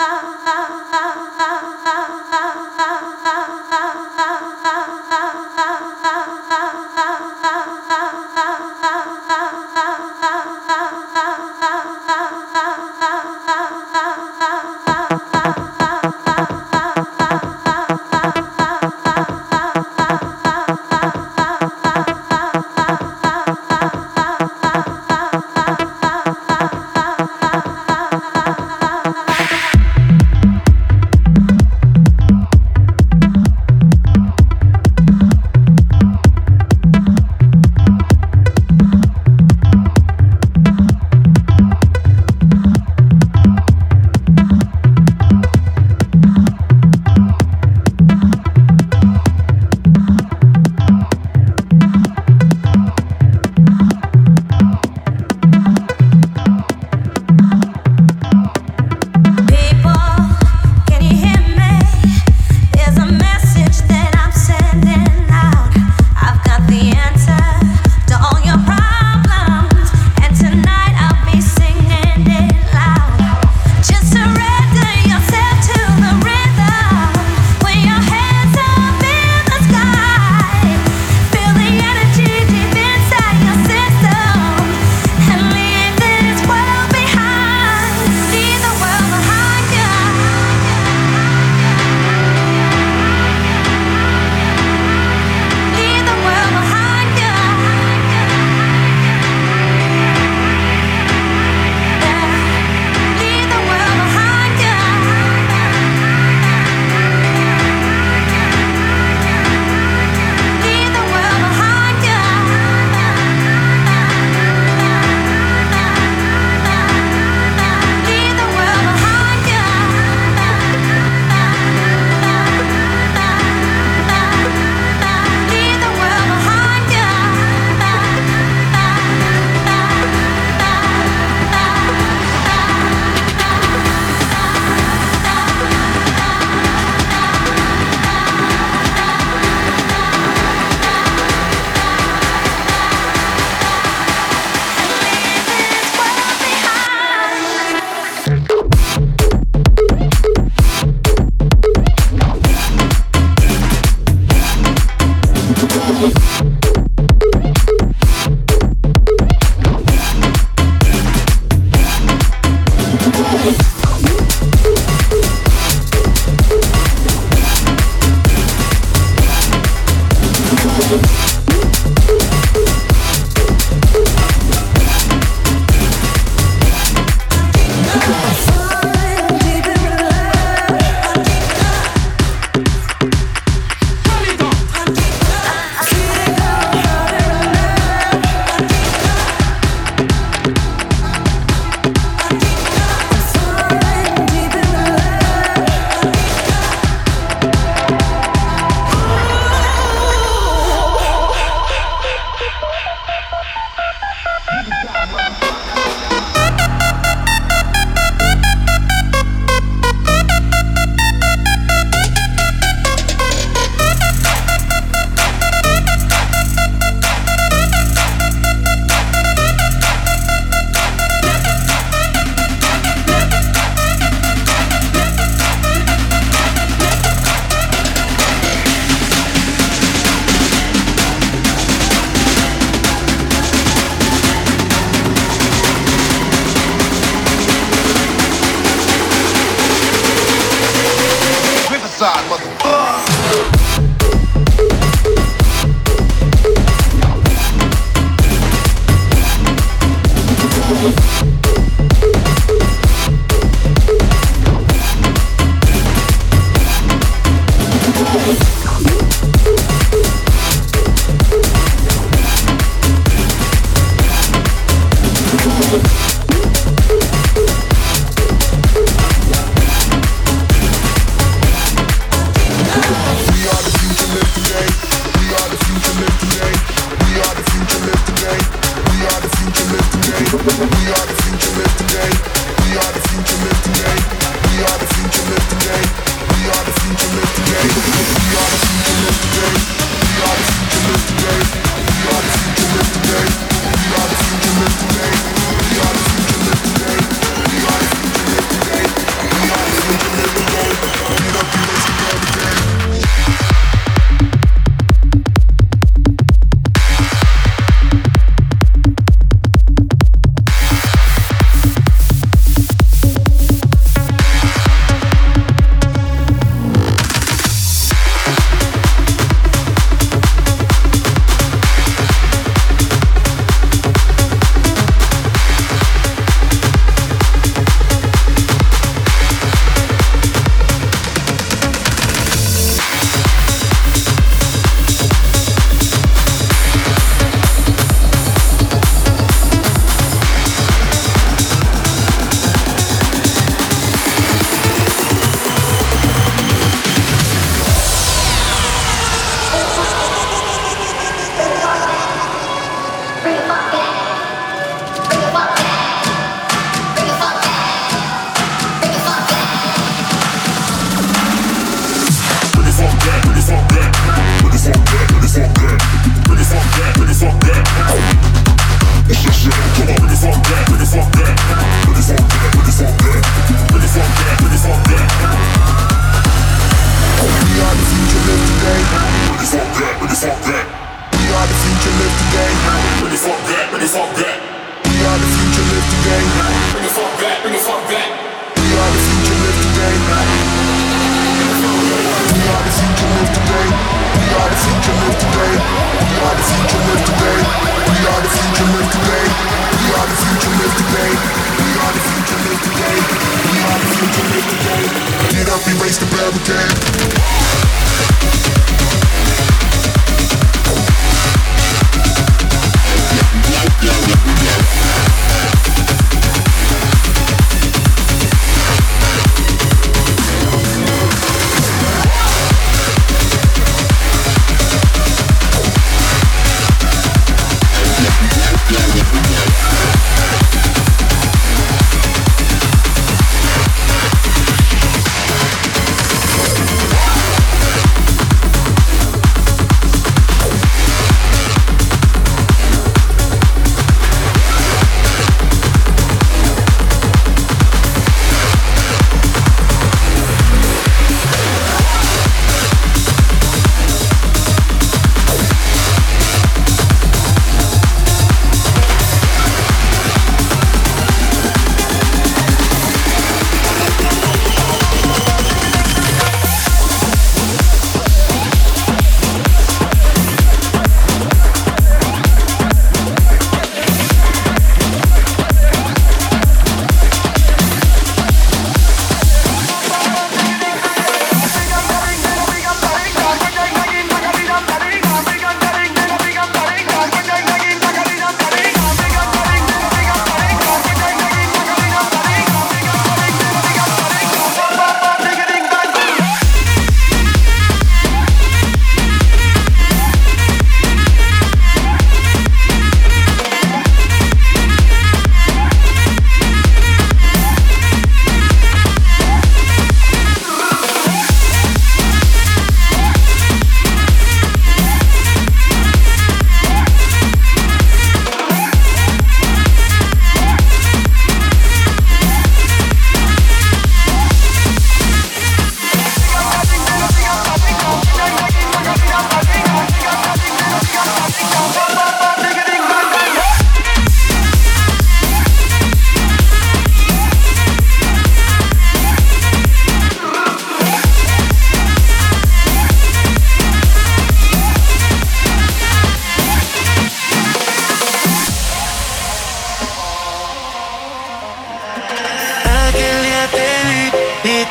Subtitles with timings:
[0.00, 0.27] Ah.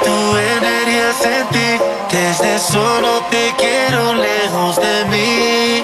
[0.04, 1.70] tu energía sentí.
[2.12, 5.84] Desde solo te quiero lejos de mí.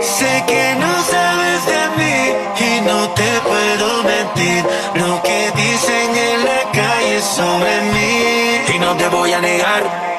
[0.00, 2.18] Sé que no sabes de mí
[2.68, 4.64] y no te puedo mentir.
[4.94, 8.74] Lo que dicen en la calle sobre mí.
[8.74, 10.09] Y no te voy a negar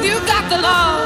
[0.00, 0.97] You got the law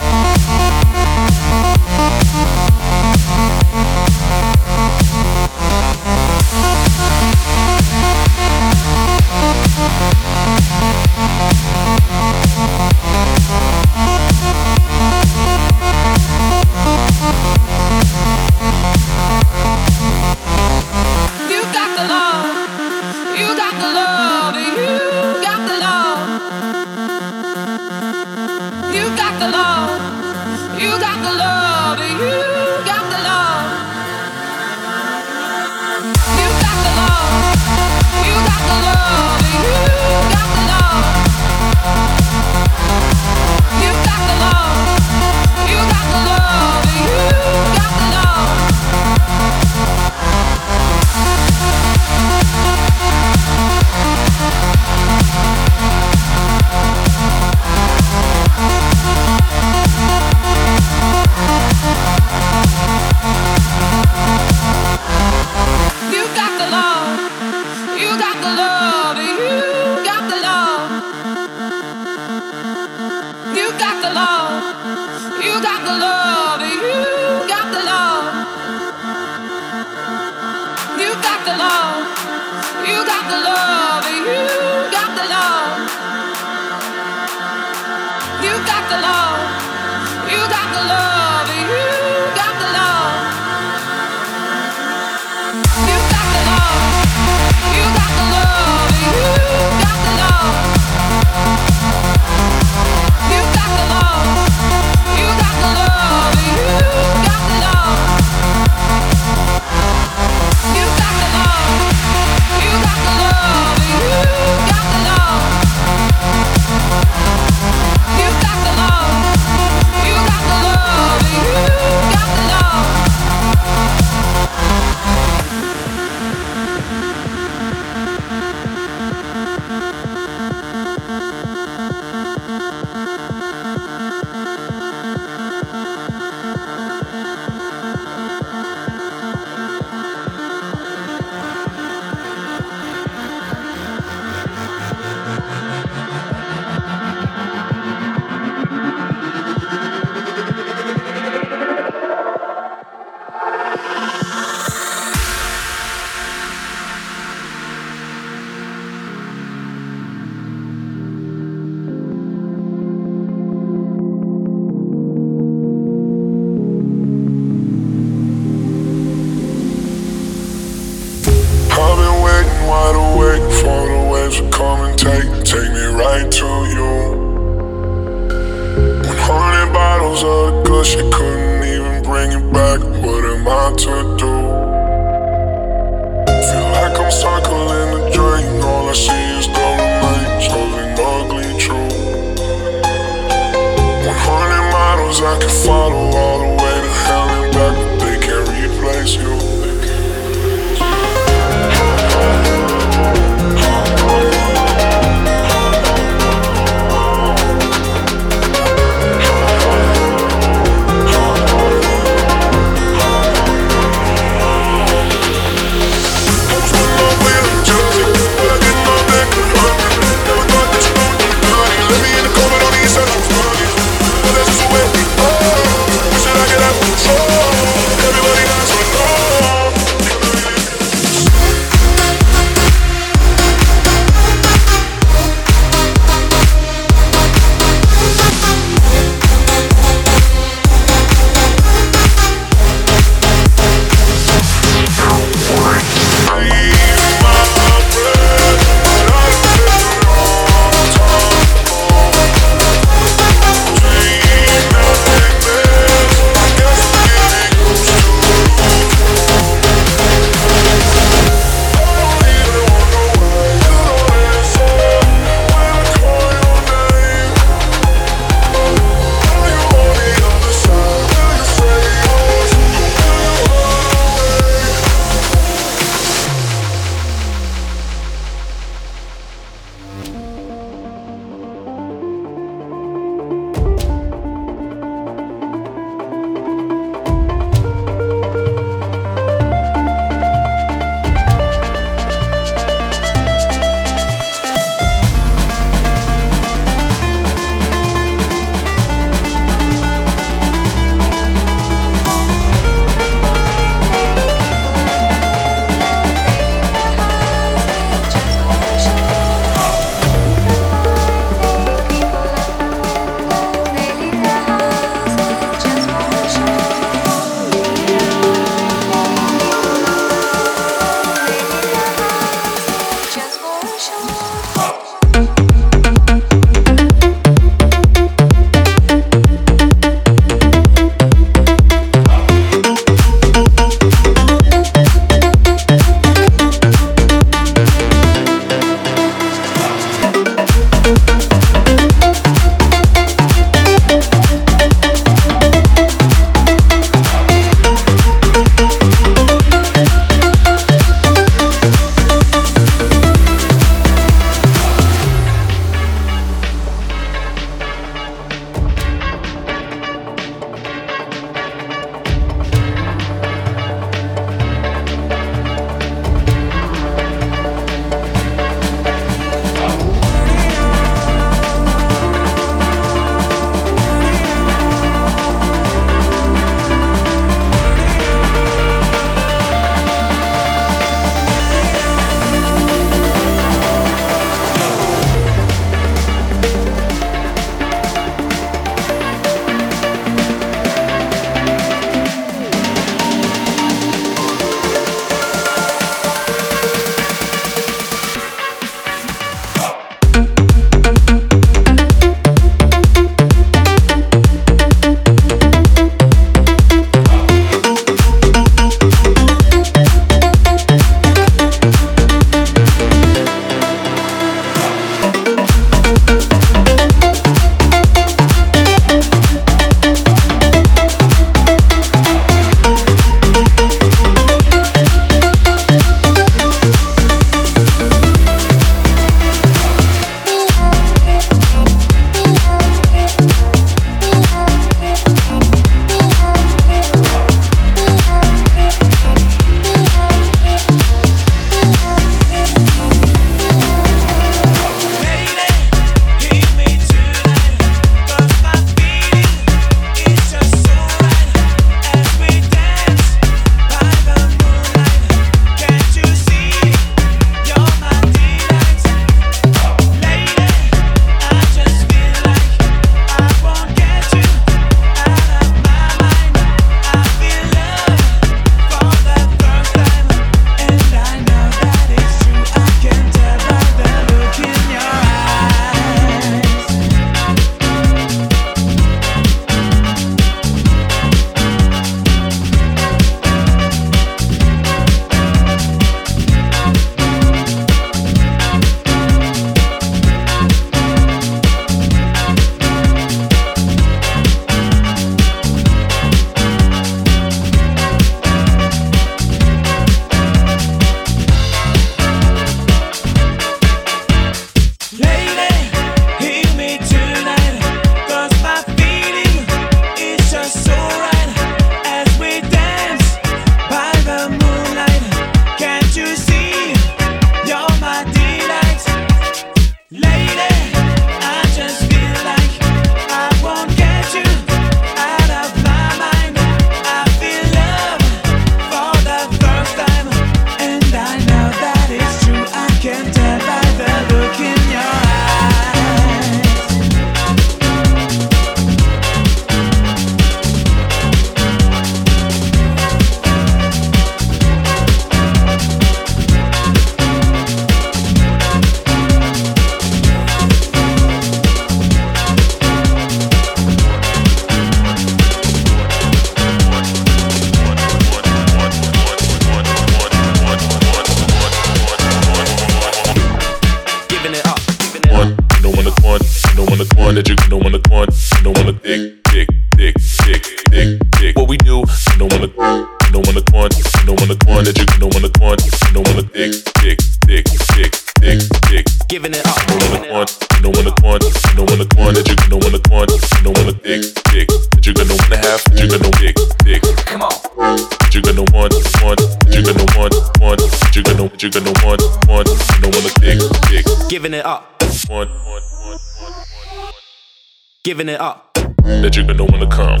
[598.02, 598.52] giving it up.
[598.82, 600.00] That you're gonna wanna come.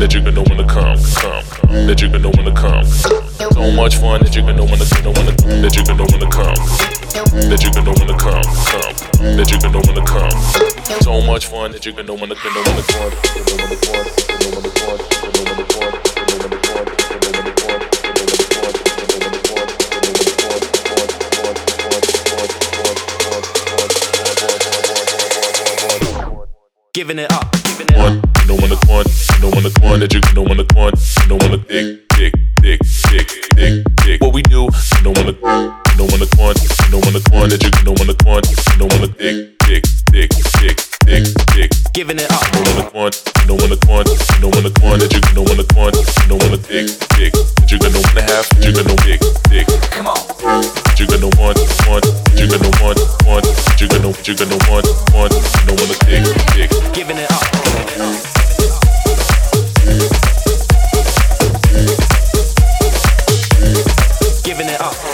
[0.00, 1.86] That you're gonna wanna come, come.
[1.86, 2.84] That you're gonna wanna come.
[2.86, 6.56] So much fun that you're gonna wanna, know when to that you're gonna to come.
[7.50, 9.36] That you're gonna wanna come, come.
[9.36, 11.02] That you're gonna wanna come.
[11.02, 13.16] So much fun that you're gonna to gonna to gonna wanna,
[13.52, 16.11] gonna wanna, gonna wanna, gonna.
[26.94, 27.50] giving it up.
[27.64, 28.12] Giving it up.
[28.42, 30.64] You know on the corn, you know on the corn that you know on the
[30.64, 34.20] corn, you know on the dick, dick, dick, dick, dick, dick.
[34.20, 37.12] What we do, you know on the you know on the corn, you know on
[37.12, 40.30] the corn that you know on the corn, you know on the dick, dick, dick,
[40.60, 41.70] dick dick, dick.
[41.92, 42.42] Giving it up.
[42.54, 45.42] You don't wanna want, you don't wanna want, you don't wanna want that you're gonna
[45.42, 46.86] wanna want, you don't wanna dick,
[47.16, 47.32] dick.
[47.32, 49.66] That you're gonna wanna have, that you're gonna dick, dick.
[49.92, 50.20] Come on.
[50.42, 54.36] That you're gonna want, want, that you're gonna want, want, that you're gonna, that you're
[54.36, 56.70] gonna want, want, you don't wanna dick, dick.
[56.94, 57.42] Giving it up.
[64.44, 65.11] Giving it up.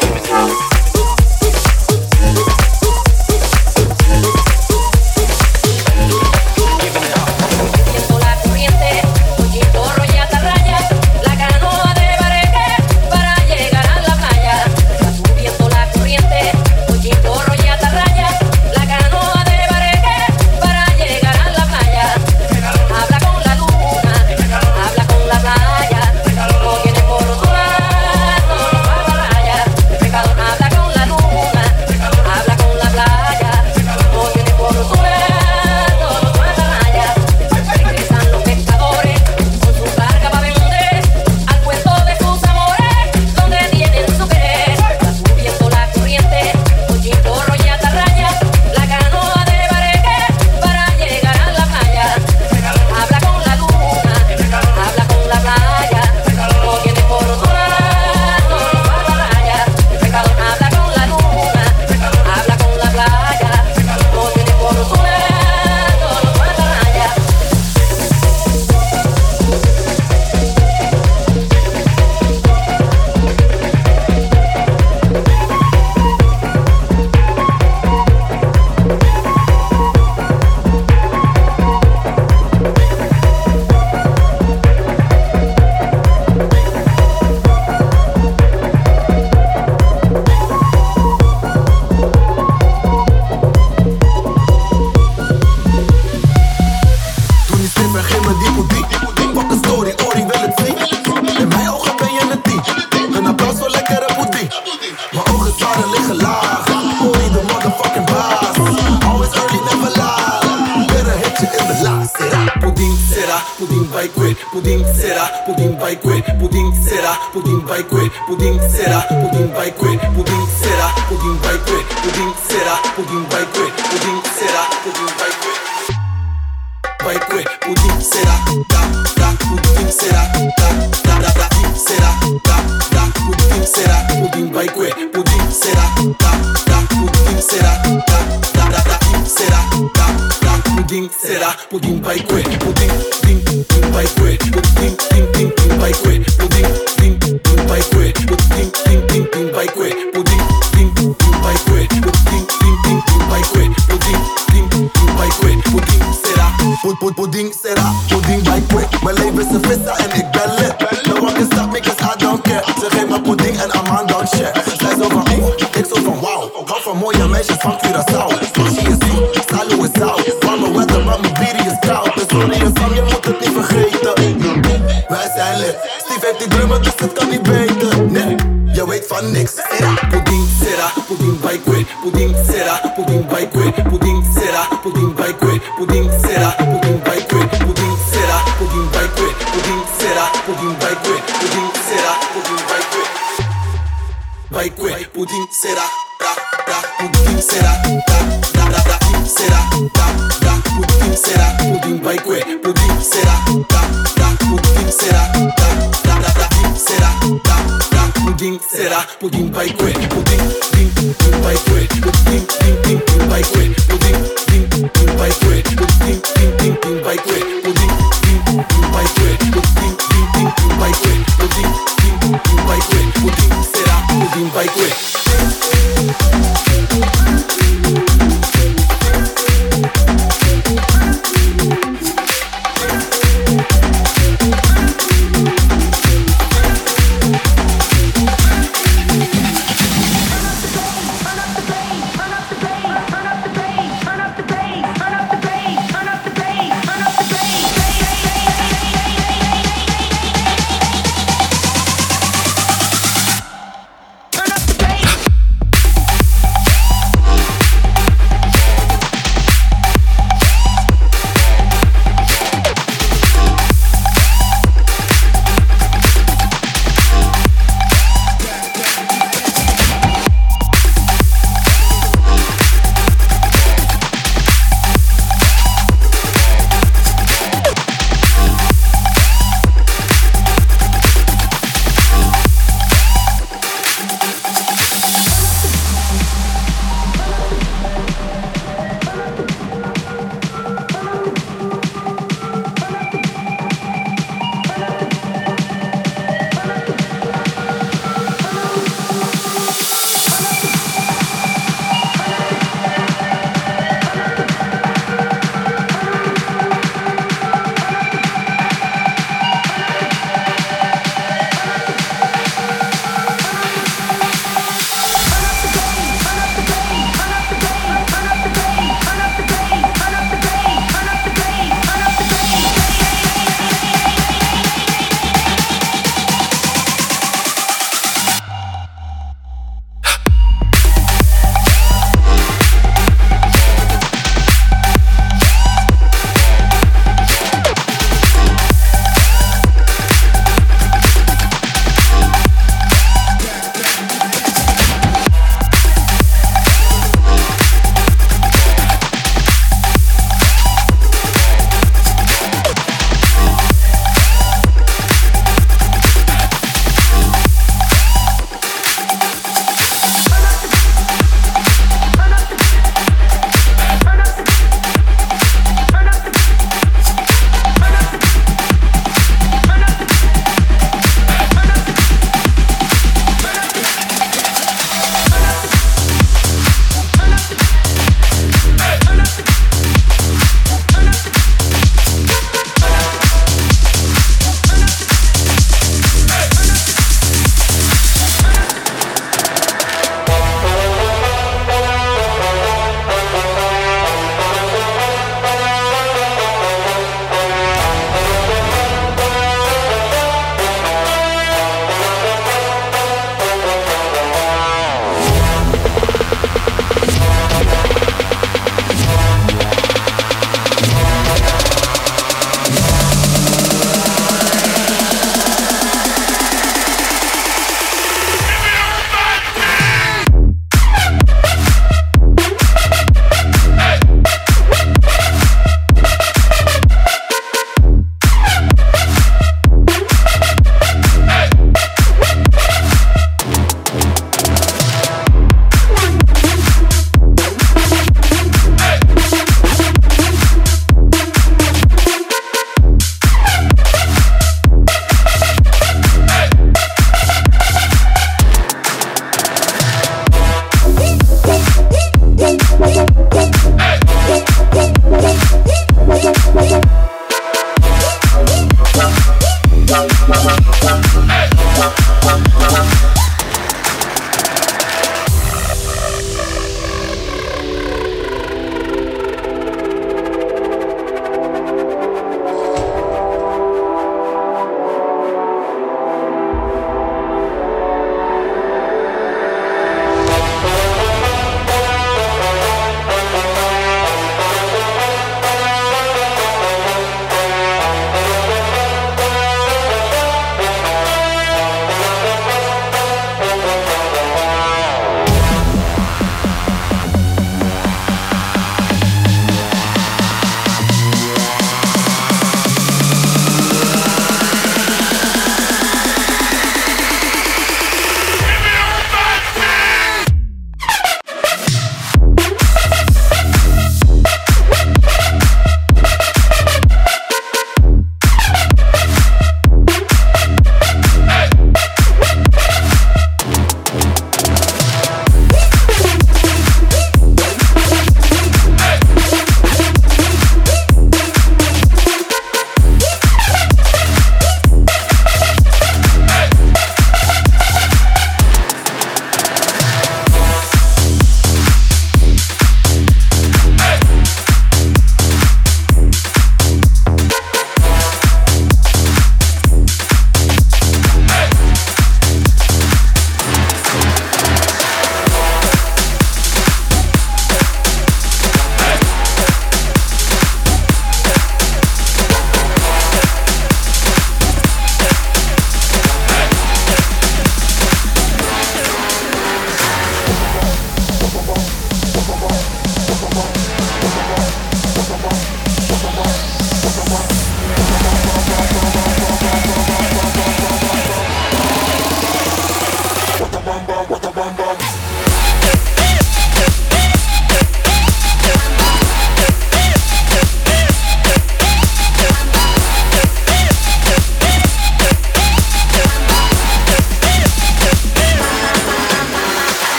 [159.39, 160.38] vissen vissen and ik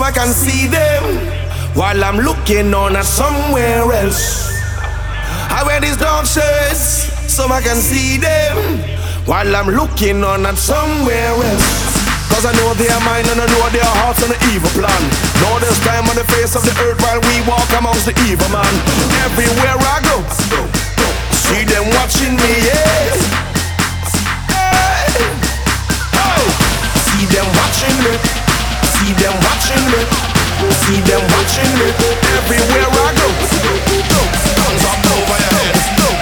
[0.00, 1.02] can see them
[1.74, 4.54] while I'm looking on at somewhere else.
[5.50, 8.78] I wear these dark shirts so I can see them
[9.26, 11.68] while I'm looking on at somewhere else.
[12.30, 15.02] Cause I know their mind and I know their hearts on the evil plan.
[15.42, 18.48] Know there's time on the face of the earth while we walk amongst the evil
[18.54, 18.72] man.
[19.26, 20.22] Everywhere I go,
[21.50, 23.12] see them watching me, yeah.
[24.54, 25.26] Hey.
[26.16, 26.46] Oh.
[27.10, 28.21] See them watching me,
[29.02, 30.02] see them watching me,
[30.86, 31.88] see them watching me.
[32.38, 33.28] Everywhere I go,
[34.62, 36.21] hands up over your head,